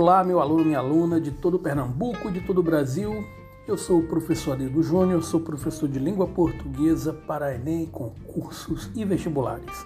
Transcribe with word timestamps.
Olá, 0.00 0.22
meu 0.22 0.38
aluno, 0.38 0.64
minha 0.64 0.78
aluna 0.78 1.20
de 1.20 1.32
todo 1.32 1.58
Pernambuco 1.58 2.28
e 2.28 2.30
de 2.30 2.40
todo 2.40 2.58
o 2.58 2.62
Brasil. 2.62 3.26
Eu 3.66 3.76
sou 3.76 3.98
o 3.98 4.06
professor 4.06 4.52
Adedo 4.52 4.80
Júnior, 4.80 5.24
sou 5.24 5.40
professor 5.40 5.88
de 5.88 5.98
língua 5.98 6.24
portuguesa 6.24 7.12
para 7.12 7.52
Enem, 7.52 7.84
concursos 7.84 8.88
e 8.94 9.04
vestibulares. 9.04 9.84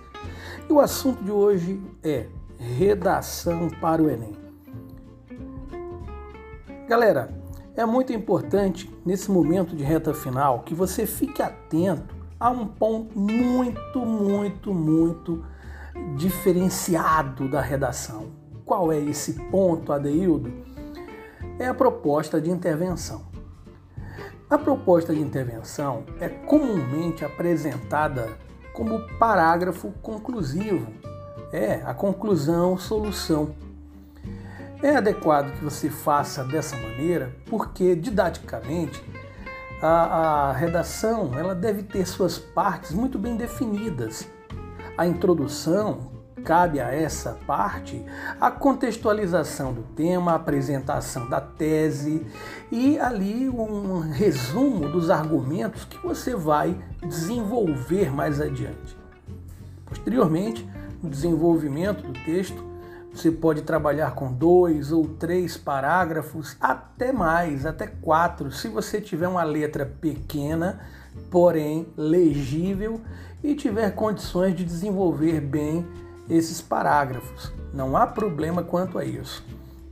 E 0.68 0.70
o 0.70 0.80
assunto 0.80 1.24
de 1.24 1.30
hoje 1.30 1.80
é 2.02 2.26
redação 2.58 3.70
para 3.80 4.02
o 4.02 4.10
Enem. 4.10 4.36
Galera, 6.86 7.32
é 7.74 7.86
muito 7.86 8.12
importante 8.12 8.94
nesse 9.06 9.30
momento 9.30 9.74
de 9.74 9.82
reta 9.82 10.12
final 10.12 10.60
que 10.60 10.74
você 10.74 11.06
fique 11.06 11.40
atento 11.40 12.14
a 12.38 12.50
um 12.50 12.66
ponto 12.66 13.18
muito, 13.18 14.00
muito, 14.00 14.74
muito 14.74 15.42
diferenciado 16.18 17.48
da 17.48 17.62
redação 17.62 18.41
qual 18.64 18.92
é 18.92 18.98
esse 18.98 19.34
ponto, 19.50 19.92
Adeildo? 19.92 20.52
É 21.58 21.66
a 21.66 21.74
proposta 21.74 22.40
de 22.40 22.50
intervenção. 22.50 23.22
A 24.48 24.58
proposta 24.58 25.14
de 25.14 25.20
intervenção 25.20 26.04
é 26.20 26.28
comumente 26.28 27.24
apresentada 27.24 28.28
como 28.72 29.00
parágrafo 29.18 29.92
conclusivo. 30.02 30.92
É 31.52 31.82
a 31.84 31.94
conclusão, 31.94 32.76
solução. 32.76 33.54
É 34.82 34.96
adequado 34.96 35.52
que 35.52 35.64
você 35.64 35.88
faça 35.88 36.44
dessa 36.44 36.76
maneira 36.76 37.34
porque, 37.48 37.94
didaticamente, 37.94 39.02
a, 39.80 40.48
a 40.48 40.52
redação 40.52 41.32
ela 41.34 41.54
deve 41.54 41.82
ter 41.82 42.06
suas 42.06 42.38
partes 42.38 42.92
muito 42.92 43.18
bem 43.18 43.36
definidas. 43.36 44.28
A 44.98 45.06
introdução, 45.06 46.11
Cabe 46.44 46.80
a 46.80 46.92
essa 46.92 47.38
parte 47.46 48.04
a 48.40 48.50
contextualização 48.50 49.72
do 49.72 49.82
tema, 49.82 50.32
a 50.32 50.36
apresentação 50.36 51.28
da 51.28 51.40
tese 51.40 52.26
e 52.70 52.98
ali 52.98 53.48
um 53.48 54.00
resumo 54.00 54.88
dos 54.88 55.08
argumentos 55.08 55.84
que 55.84 55.98
você 55.98 56.34
vai 56.34 56.76
desenvolver 57.00 58.12
mais 58.12 58.40
adiante. 58.40 58.96
Posteriormente, 59.86 60.68
no 61.02 61.08
desenvolvimento 61.08 62.02
do 62.02 62.12
texto, 62.24 62.72
você 63.12 63.30
pode 63.30 63.62
trabalhar 63.62 64.14
com 64.14 64.32
dois 64.32 64.90
ou 64.90 65.06
três 65.06 65.56
parágrafos, 65.56 66.56
até 66.58 67.12
mais, 67.12 67.66
até 67.66 67.86
quatro, 67.86 68.50
se 68.50 68.68
você 68.68 69.00
tiver 69.00 69.28
uma 69.28 69.44
letra 69.44 69.84
pequena, 69.84 70.80
porém 71.30 71.86
legível 71.94 73.00
e 73.44 73.54
tiver 73.54 73.90
condições 73.94 74.56
de 74.56 74.64
desenvolver 74.64 75.40
bem 75.40 75.86
esses 76.28 76.60
parágrafos. 76.60 77.52
Não 77.72 77.96
há 77.96 78.06
problema 78.06 78.62
quanto 78.62 78.98
a 78.98 79.04
isso. 79.04 79.44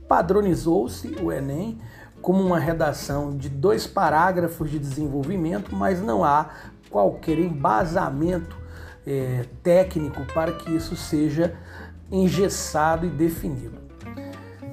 Padronizou-se 0.07 1.07
o 1.21 1.31
Enem 1.31 1.77
como 2.21 2.43
uma 2.43 2.59
redação 2.59 3.35
de 3.35 3.49
dois 3.49 3.87
parágrafos 3.87 4.69
de 4.69 4.77
desenvolvimento, 4.77 5.75
mas 5.75 6.01
não 6.01 6.23
há 6.23 6.49
qualquer 6.89 7.39
embasamento 7.39 8.55
é, 9.07 9.45
técnico 9.63 10.23
para 10.33 10.51
que 10.51 10.75
isso 10.75 10.95
seja 10.95 11.55
engessado 12.11 13.05
e 13.05 13.09
definido. 13.09 13.79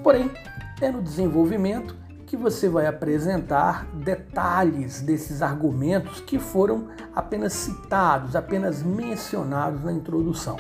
Porém, 0.02 0.30
é 0.80 0.90
no 0.90 1.00
desenvolvimento 1.00 1.96
que 2.26 2.36
você 2.36 2.68
vai 2.68 2.86
apresentar 2.86 3.86
detalhes 3.94 5.00
desses 5.00 5.40
argumentos 5.40 6.20
que 6.20 6.38
foram 6.38 6.88
apenas 7.14 7.54
citados, 7.54 8.36
apenas 8.36 8.82
mencionados 8.82 9.82
na 9.82 9.92
introdução 9.92 10.56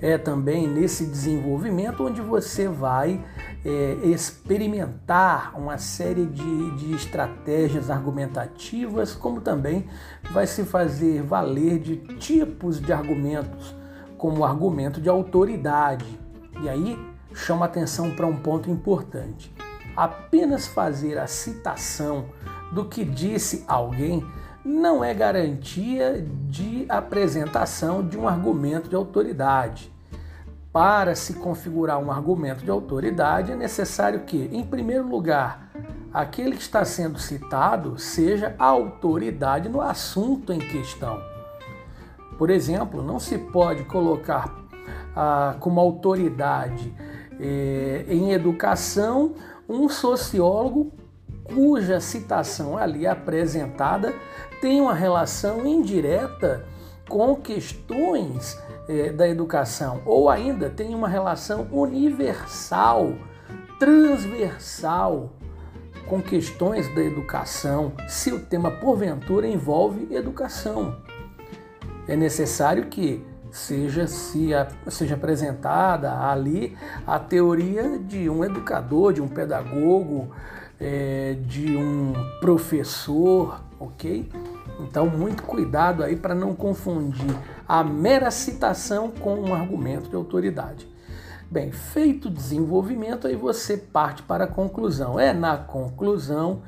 é 0.00 0.18
também 0.18 0.68
nesse 0.68 1.06
desenvolvimento 1.06 2.04
onde 2.04 2.20
você 2.20 2.68
vai 2.68 3.24
é, 3.64 3.96
experimentar 4.04 5.58
uma 5.58 5.78
série 5.78 6.26
de, 6.26 6.70
de 6.76 6.94
estratégias 6.94 7.90
argumentativas, 7.90 9.14
como 9.14 9.40
também 9.40 9.88
vai 10.30 10.46
se 10.46 10.64
fazer 10.64 11.22
valer 11.22 11.78
de 11.78 11.96
tipos 11.96 12.80
de 12.80 12.92
argumentos, 12.92 13.74
como 14.18 14.40
o 14.40 14.44
argumento 14.44 15.00
de 15.00 15.08
autoridade. 15.08 16.18
E 16.62 16.68
aí 16.68 16.98
chama 17.34 17.66
atenção 17.66 18.10
para 18.10 18.26
um 18.26 18.36
ponto 18.36 18.70
importante. 18.70 19.54
Apenas 19.96 20.66
fazer 20.66 21.18
a 21.18 21.26
citação 21.26 22.26
do 22.72 22.84
que 22.84 23.04
disse 23.04 23.64
alguém 23.66 24.22
não 24.64 25.04
é 25.04 25.14
garantia 25.14 26.26
de 26.48 26.84
apresentação 26.88 28.06
de 28.06 28.18
um 28.18 28.26
argumento 28.28 28.88
de 28.88 28.96
autoridade. 28.96 29.95
Para 30.76 31.14
se 31.14 31.32
configurar 31.32 31.98
um 31.98 32.12
argumento 32.12 32.62
de 32.62 32.70
autoridade, 32.70 33.50
é 33.50 33.56
necessário 33.56 34.24
que, 34.24 34.50
em 34.52 34.62
primeiro 34.62 35.08
lugar, 35.08 35.70
aquele 36.12 36.54
que 36.54 36.60
está 36.60 36.84
sendo 36.84 37.18
citado 37.18 37.98
seja 37.98 38.54
a 38.58 38.66
autoridade 38.66 39.70
no 39.70 39.80
assunto 39.80 40.52
em 40.52 40.58
questão. 40.58 41.18
Por 42.36 42.50
exemplo, 42.50 43.02
não 43.02 43.18
se 43.18 43.38
pode 43.38 43.84
colocar 43.84 44.54
ah, 45.16 45.56
como 45.60 45.80
autoridade 45.80 46.94
eh, 47.40 48.04
em 48.06 48.32
educação 48.32 49.34
um 49.66 49.88
sociólogo 49.88 50.92
cuja 51.42 52.00
citação 52.00 52.76
ali 52.76 53.06
apresentada 53.06 54.14
tem 54.60 54.82
uma 54.82 54.92
relação 54.92 55.66
indireta 55.66 56.66
com 57.08 57.34
questões 57.34 58.58
eh, 58.88 59.10
da 59.10 59.28
educação, 59.28 60.02
ou 60.04 60.28
ainda 60.28 60.70
tem 60.70 60.94
uma 60.94 61.08
relação 61.08 61.66
universal, 61.70 63.14
transversal 63.78 65.32
com 66.06 66.22
questões 66.22 66.92
da 66.94 67.02
educação, 67.02 67.92
se 68.08 68.32
o 68.32 68.40
tema 68.40 68.70
porventura 68.70 69.46
envolve 69.46 70.14
educação. 70.14 70.96
É 72.06 72.14
necessário 72.14 72.86
que 72.86 73.24
seja, 73.50 74.06
se 74.06 74.54
a, 74.54 74.68
seja 74.88 75.14
apresentada 75.14 76.12
ali 76.28 76.76
a 77.06 77.18
teoria 77.18 77.98
de 77.98 78.30
um 78.30 78.44
educador, 78.44 79.12
de 79.12 79.20
um 79.20 79.28
pedagogo, 79.28 80.30
é, 80.78 81.36
de 81.46 81.76
um 81.76 82.12
professor, 82.40 83.60
ok? 83.80 84.28
Então, 84.80 85.06
muito 85.06 85.42
cuidado 85.42 86.02
aí 86.02 86.16
para 86.16 86.34
não 86.34 86.54
confundir 86.54 87.34
a 87.66 87.82
mera 87.82 88.30
citação 88.30 89.10
com 89.10 89.34
um 89.34 89.54
argumento 89.54 90.08
de 90.10 90.16
autoridade. 90.16 90.86
Bem, 91.50 91.70
feito 91.70 92.26
o 92.26 92.30
desenvolvimento, 92.30 93.26
aí 93.26 93.36
você 93.36 93.76
parte 93.76 94.22
para 94.22 94.44
a 94.44 94.48
conclusão. 94.48 95.18
É 95.18 95.32
na 95.32 95.56
conclusão 95.56 96.62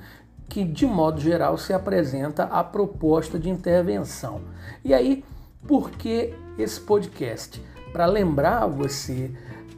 que, 0.49 0.65
de 0.65 0.87
modo 0.87 1.21
geral, 1.21 1.59
se 1.59 1.73
apresenta 1.73 2.45
a 2.45 2.65
proposta 2.65 3.39
de 3.39 3.51
intervenção. 3.51 4.41
E 4.85 4.95
aí, 4.95 5.25
por 5.67 5.91
que 5.91 6.33
esse 6.57 6.81
podcast? 6.81 7.63
Para 7.93 8.07
lembrar 8.07 8.67
você 8.67 9.31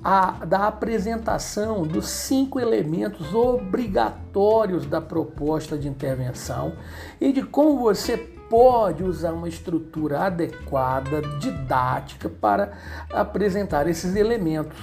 a, 0.02 0.44
da 0.44 0.66
apresentação 0.66 1.82
dos 1.82 2.08
cinco 2.08 2.58
elementos 2.58 3.34
obrigatórios 3.34 4.86
da 4.86 5.00
proposta 5.00 5.76
de 5.76 5.88
intervenção 5.88 6.74
e 7.20 7.32
de 7.32 7.42
como 7.42 7.78
você 7.78 8.16
pode 8.16 9.04
usar 9.04 9.32
uma 9.32 9.48
estrutura 9.48 10.22
adequada, 10.22 11.22
didática, 11.38 12.28
para 12.28 12.72
apresentar 13.12 13.86
esses 13.86 14.16
elementos. 14.16 14.76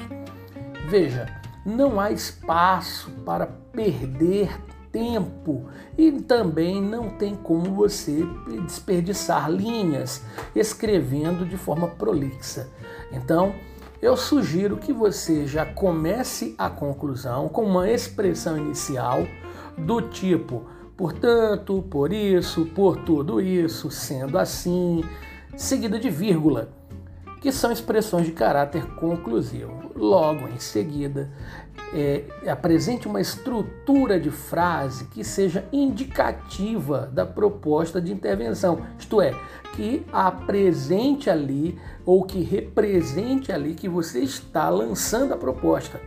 Veja, 0.87 1.27
não 1.65 1.99
há 1.99 2.11
espaço 2.11 3.11
para 3.25 3.45
perder 3.45 4.57
tempo 4.89 5.67
e 5.97 6.11
também 6.13 6.81
não 6.81 7.09
tem 7.09 7.35
como 7.35 7.73
você 7.73 8.25
desperdiçar 8.63 9.51
linhas 9.51 10.23
escrevendo 10.55 11.45
de 11.45 11.57
forma 11.57 11.87
prolixa. 11.87 12.69
Então, 13.11 13.53
eu 14.01 14.15
sugiro 14.15 14.77
que 14.77 14.93
você 14.93 15.47
já 15.47 15.65
comece 15.65 16.55
a 16.57 16.69
conclusão 16.69 17.47
com 17.49 17.63
uma 17.63 17.89
expressão 17.89 18.57
inicial 18.57 19.27
do 19.77 20.01
tipo 20.01 20.77
portanto, 20.97 21.83
por 21.91 22.11
isso, 22.11 22.65
por 22.65 22.97
tudo 22.97 23.39
isso, 23.39 23.91
sendo 23.91 24.39
assim, 24.39 25.03
seguida 25.55 25.99
de 25.99 26.09
vírgula, 26.09 26.69
que 27.41 27.51
são 27.51 27.71
expressões 27.71 28.25
de 28.25 28.31
caráter 28.31 28.85
conclusivo. 28.95 29.91
Logo 29.95 30.47
em 30.47 30.59
seguida, 30.59 31.29
é, 31.93 32.23
apresente 32.47 33.07
uma 33.07 33.21
estrutura 33.21 34.19
de 34.19 34.29
frase 34.29 35.05
que 35.05 35.23
seja 35.23 35.67
indicativa 35.71 37.09
da 37.13 37.25
proposta 37.25 38.01
de 38.01 38.11
intervenção, 38.11 38.85
isto 38.99 39.21
é, 39.21 39.33
que 39.73 40.05
apresente 40.11 41.29
ali 41.29 41.79
ou 42.05 42.23
que 42.23 42.41
represente 42.41 43.51
ali 43.51 43.73
que 43.73 43.87
você 43.87 44.19
está 44.19 44.69
lançando 44.69 45.33
a 45.33 45.37
proposta. 45.37 45.99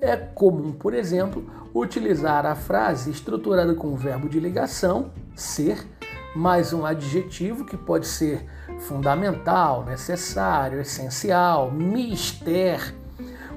É 0.00 0.16
comum, 0.16 0.72
por 0.72 0.94
exemplo, 0.94 1.44
utilizar 1.74 2.46
a 2.46 2.54
frase 2.54 3.10
estruturada 3.10 3.74
com 3.74 3.88
o 3.88 3.96
verbo 3.96 4.28
de 4.28 4.40
ligação, 4.40 5.10
ser, 5.34 5.86
mais 6.34 6.72
um 6.72 6.86
adjetivo 6.86 7.64
que 7.64 7.76
pode 7.76 8.06
ser 8.06 8.46
fundamental, 8.80 9.84
necessário, 9.84 10.80
essencial, 10.80 11.70
mister, 11.70 12.94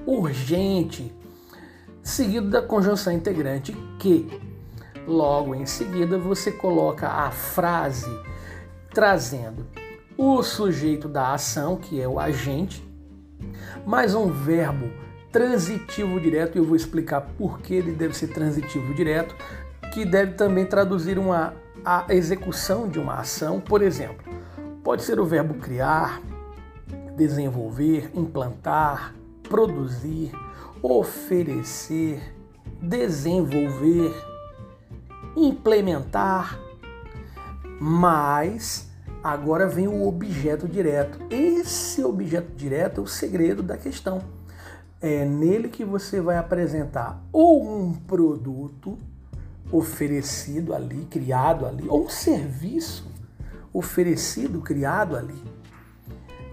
urgente, 0.06 1.14
seguido 2.02 2.50
da 2.50 2.62
conjunção 2.62 3.14
integrante 3.14 3.74
que. 4.00 4.42
Logo 5.06 5.54
em 5.54 5.66
seguida, 5.66 6.18
você 6.18 6.50
coloca 6.50 7.10
a 7.10 7.30
frase 7.30 8.08
trazendo 8.94 9.66
o 10.18 10.42
sujeito 10.42 11.10
da 11.10 11.34
ação, 11.34 11.76
que 11.76 12.00
é 12.00 12.08
o 12.08 12.20
agente, 12.20 12.82
mais 13.86 14.16
um 14.16 14.28
verbo 14.32 14.90
transitivo 15.30 16.22
direto, 16.22 16.56
e 16.56 16.60
eu 16.60 16.64
vou 16.64 16.76
explicar 16.76 17.22
por 17.38 17.60
que 17.60 17.74
ele 17.74 17.92
deve 17.92 18.14
ser 18.14 18.28
transitivo 18.28 18.94
direto, 18.94 19.36
que 19.94 20.06
deve 20.06 20.34
também 20.34 20.66
traduzir 20.66 21.18
uma, 21.18 21.54
a 21.84 22.06
execução 22.10 22.88
de 22.88 23.00
uma 23.00 23.16
ação. 23.16 23.60
Por 23.60 23.82
exemplo, 23.82 24.24
pode 24.84 25.04
ser 25.04 25.20
o 25.20 25.26
verbo 25.26 25.54
criar, 25.56 26.22
desenvolver, 27.16 28.12
implantar, 28.14 29.16
produzir, 29.44 30.32
oferecer, 30.82 32.36
desenvolver, 32.82 34.14
implementar, 35.36 36.60
mas 37.80 38.90
agora 39.24 39.68
vem 39.68 39.88
o 39.88 40.06
objeto 40.06 40.68
direto. 40.68 41.18
Esse 41.30 42.04
objeto 42.04 42.52
direto 42.56 43.00
é 43.00 43.04
o 43.04 43.08
segredo 43.08 43.64
da 43.64 43.78
questão. 43.78 44.22
É 45.02 45.26
nele 45.26 45.70
que 45.70 45.84
você 45.84 46.22
vai 46.22 46.38
apresentar 46.38 47.22
ou 47.32 47.66
um 47.66 47.94
produto 47.94 48.98
oferecido 49.72 50.74
ali, 50.74 51.06
criado 51.10 51.66
ali, 51.66 51.88
ou 51.90 52.06
um 52.06 52.10
serviço 52.10 53.13
oferecido, 53.74 54.62
criado 54.62 55.16
ali. 55.16 55.42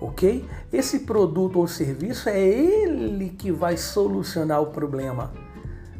Ok? 0.00 0.48
Esse 0.72 1.00
produto 1.00 1.58
ou 1.58 1.68
serviço 1.68 2.28
é 2.28 2.40
ele 2.40 3.30
que 3.30 3.52
vai 3.52 3.76
solucionar 3.76 4.62
o 4.62 4.68
problema. 4.68 5.30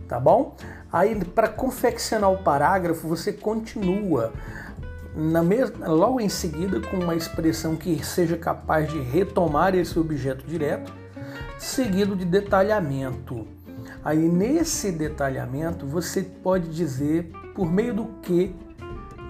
Tá 0.09 0.19
bom? 0.19 0.57
Aí, 0.91 1.23
para 1.25 1.49
confeccionar 1.49 2.33
o 2.33 2.43
parágrafo, 2.43 3.07
você 3.07 3.33
continua 3.33 4.33
na 5.15 5.43
mesma, 5.43 5.89
logo 5.89 6.21
em 6.21 6.29
seguida 6.29 6.81
com 6.81 6.97
uma 6.97 7.15
expressão 7.15 7.77
que 7.77 8.05
seja 8.05 8.37
capaz 8.37 8.91
de 8.91 9.01
retomar 9.01 9.75
esse 9.75 9.99
objeto 9.99 10.47
direto, 10.47 10.93
seguido 11.59 12.17
de 12.17 12.25
detalhamento. 12.25 13.47
Aí 14.05 14.29
nesse 14.29 14.93
detalhamento 14.93 15.87
você 15.87 16.23
pode 16.23 16.69
dizer 16.71 17.31
por 17.55 17.71
meio 17.71 17.93
do 17.93 18.07
que 18.23 18.55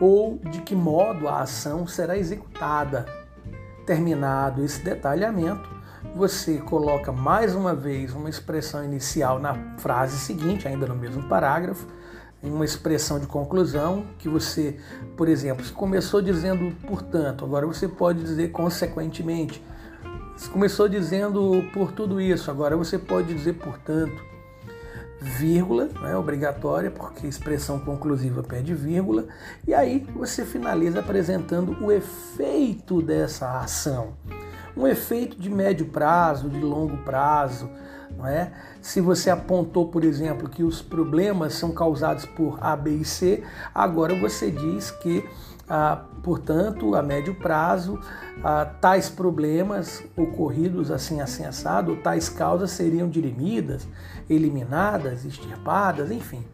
ou 0.01 0.39
de 0.39 0.63
que 0.63 0.75
modo 0.75 1.29
a 1.29 1.43
ação 1.43 1.87
será 1.87 2.17
executada. 2.17 3.07
Terminado 3.85 4.65
esse 4.65 4.83
detalhamento, 4.83 5.69
você 6.15 6.59
coloca 6.59 7.13
mais 7.13 7.55
uma 7.55 7.75
vez 7.75 8.15
uma 8.15 8.31
expressão 8.31 8.83
inicial 8.83 9.39
na 9.39 9.77
frase 9.79 10.19
seguinte, 10.19 10.67
ainda 10.67 10.87
no 10.87 10.97
mesmo 10.97 11.23
parágrafo, 11.25 11.87
uma 12.43 12.65
expressão 12.65 13.19
de 13.21 13.27
conclusão 13.27 14.07
que 14.19 14.29
você, 14.29 14.79
por 15.17 15.29
exemplo, 15.29 15.65
começou 15.75 16.23
dizendo 16.23 16.75
portanto, 16.87 17.45
agora 17.45 17.67
você 17.67 17.87
pode 17.87 18.23
dizer 18.23 18.51
consequentemente. 18.51 19.63
Se 20.37 20.49
começou 20.49 20.89
dizendo 20.89 21.63
por 21.75 21.93
tudo 21.93 22.19
isso, 22.19 22.51
agora 22.51 22.77
você 22.77 22.99
pode 22.99 23.35
dizer 23.35 23.55
portanto. 23.55 24.30
Vírgula, 25.21 25.91
não 25.95 26.07
é 26.07 26.17
obrigatória, 26.17 26.91
porque 26.91 27.27
expressão 27.27 27.79
conclusiva 27.79 28.43
pede 28.43 28.73
vírgula, 28.75 29.27
e 29.67 29.75
aí 29.75 30.07
você 30.15 30.47
finaliza 30.47 31.01
apresentando 31.01 31.77
o 31.85 31.93
efeito 31.93 33.03
dessa 33.03 33.61
ação. 33.61 34.15
Um 34.75 34.87
efeito 34.87 35.39
de 35.39 35.51
médio 35.51 35.87
prazo, 35.87 36.49
de 36.49 36.61
longo 36.61 36.97
prazo, 36.99 37.69
não 38.17 38.27
é? 38.27 38.51
Se 38.81 39.01
você 39.01 39.29
apontou, 39.29 39.89
por 39.89 40.05
exemplo, 40.05 40.49
que 40.49 40.63
os 40.63 40.81
problemas 40.81 41.53
são 41.55 41.73
causados 41.73 42.25
por 42.25 42.59
A, 42.61 42.75
B 42.75 42.91
e 42.91 43.05
C, 43.05 43.43
agora 43.75 44.15
você 44.15 44.51
diz 44.51 44.91
que, 44.91 45.29
ah, 45.71 46.05
portanto, 46.21 46.97
a 46.97 47.03
médio 47.03 47.33
prazo, 47.33 48.01
ah, 48.43 48.65
tais 48.65 49.09
problemas 49.09 50.03
ocorridos 50.17 50.91
assim, 50.91 51.21
assim, 51.21 51.45
assado, 51.45 51.95
tais 51.95 52.29
causas 52.29 52.73
seriam 52.73 53.09
dirimidas, 53.09 53.87
eliminadas, 54.29 55.25
extirpadas, 55.25 56.11
enfim. 56.11 56.45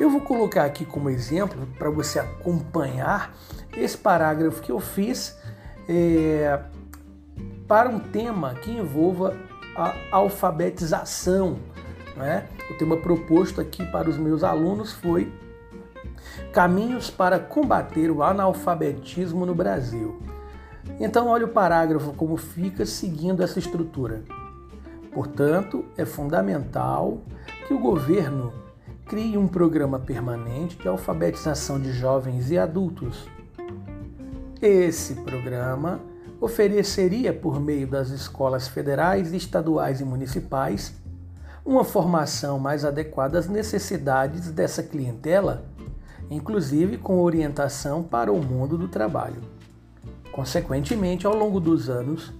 Eu 0.00 0.10
vou 0.10 0.20
colocar 0.20 0.64
aqui 0.64 0.84
como 0.84 1.08
exemplo 1.08 1.64
para 1.78 1.88
você 1.90 2.18
acompanhar 2.18 3.32
esse 3.76 3.96
parágrafo 3.96 4.60
que 4.60 4.72
eu 4.72 4.80
fiz 4.80 5.38
é, 5.88 6.58
para 7.68 7.88
um 7.88 8.00
tema 8.00 8.54
que 8.54 8.72
envolva 8.72 9.36
a 9.76 9.94
alfabetização. 10.10 11.56
Né? 12.16 12.48
O 12.68 12.74
tema 12.74 12.96
proposto 12.96 13.60
aqui 13.60 13.86
para 13.86 14.10
os 14.10 14.18
meus 14.18 14.42
alunos 14.42 14.92
foi 14.92 15.32
Caminhos 16.52 17.10
para 17.10 17.38
combater 17.38 18.10
o 18.10 18.22
analfabetismo 18.22 19.46
no 19.46 19.54
Brasil. 19.54 20.20
Então, 20.98 21.28
olha 21.28 21.46
o 21.46 21.50
parágrafo 21.50 22.12
como 22.12 22.36
fica 22.36 22.84
seguindo 22.84 23.42
essa 23.42 23.58
estrutura. 23.58 24.22
Portanto, 25.12 25.84
é 25.96 26.04
fundamental 26.04 27.18
que 27.66 27.74
o 27.74 27.78
governo 27.78 28.52
crie 29.06 29.36
um 29.36 29.46
programa 29.46 29.98
permanente 29.98 30.76
de 30.78 30.88
alfabetização 30.88 31.78
de 31.78 31.92
jovens 31.92 32.50
e 32.50 32.58
adultos. 32.58 33.28
Esse 34.60 35.16
programa 35.16 36.00
ofereceria, 36.40 37.32
por 37.32 37.60
meio 37.60 37.86
das 37.86 38.08
escolas 38.08 38.66
federais, 38.68 39.32
estaduais 39.32 40.00
e 40.00 40.04
municipais, 40.04 40.94
uma 41.64 41.84
formação 41.84 42.58
mais 42.58 42.84
adequada 42.84 43.38
às 43.38 43.48
necessidades 43.48 44.50
dessa 44.50 44.82
clientela, 44.82 45.64
inclusive 46.32 46.98
com 46.98 47.20
orientação 47.20 48.02
para 48.02 48.32
o 48.32 48.42
mundo 48.42 48.78
do 48.78 48.88
trabalho. 48.88 49.40
Consequentemente, 50.32 51.26
ao 51.26 51.36
longo 51.36 51.60
dos 51.60 51.90
anos, 51.90 52.32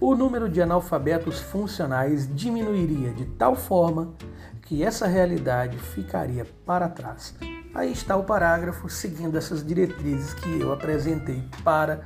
o 0.00 0.14
número 0.14 0.48
de 0.48 0.60
analfabetos 0.62 1.40
funcionais 1.40 2.28
diminuiria 2.34 3.12
de 3.12 3.24
tal 3.24 3.54
forma 3.54 4.14
que 4.62 4.82
essa 4.82 5.06
realidade 5.06 5.78
ficaria 5.78 6.46
para 6.64 6.88
trás. 6.88 7.34
Aí 7.74 7.90
está 7.90 8.16
o 8.16 8.24
parágrafo 8.24 8.88
seguindo 8.88 9.36
essas 9.36 9.66
diretrizes 9.66 10.34
que 10.34 10.60
eu 10.60 10.72
apresentei 10.72 11.42
para 11.64 12.02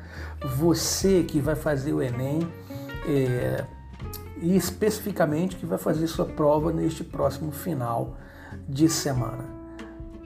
você 0.56 1.24
que 1.24 1.40
vai 1.40 1.56
fazer 1.56 1.92
o 1.92 2.00
Enem 2.00 2.48
é, 3.08 3.64
e 4.40 4.56
especificamente 4.56 5.56
que 5.56 5.66
vai 5.66 5.78
fazer 5.78 6.06
sua 6.06 6.25
prova 6.25 6.72
neste 6.72 7.02
próximo 7.02 7.50
final 7.50 8.16
de 8.68 8.88
semana. 8.88 9.44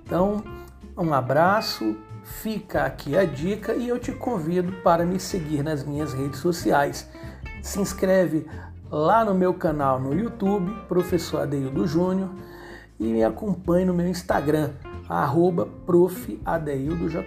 Então, 0.05 0.43
um 0.97 1.13
abraço, 1.15 1.97
fica 2.23 2.85
aqui 2.85 3.17
a 3.17 3.25
dica 3.25 3.75
e 3.75 3.89
eu 3.89 3.99
te 3.99 4.13
convido 4.13 4.73
para 4.83 5.05
me 5.05 5.19
seguir 5.19 5.63
nas 5.63 5.85
minhas 5.85 6.13
redes 6.13 6.41
sociais. 6.41 7.09
Se 7.63 7.81
inscreve 7.81 8.47
lá 8.91 9.25
no 9.25 9.35
meu 9.35 9.55
canal 9.55 10.01
no 10.01 10.15
YouTube, 10.15 10.71
Professor 10.89 11.43
Adeildo 11.43 11.87
Júnior, 11.87 12.31
e 12.99 13.05
me 13.13 13.25
acompanhe 13.25 13.87
no 13.87 13.95
meu 13.95 14.07
Instagram, 14.07 14.73
arroba 15.09 15.67
profadeildojr 15.87 17.25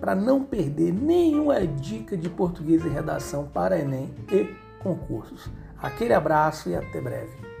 para 0.00 0.14
não 0.14 0.44
perder 0.44 0.92
nenhuma 0.92 1.66
dica 1.66 2.16
de 2.16 2.28
português 2.28 2.84
e 2.84 2.88
redação 2.88 3.46
para 3.52 3.78
Enem 3.78 4.14
e 4.30 4.48
concursos. 4.78 5.50
Aquele 5.80 6.14
abraço 6.14 6.68
e 6.68 6.74
até 6.74 7.00
breve. 7.00 7.57